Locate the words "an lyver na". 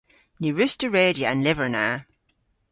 1.31-1.87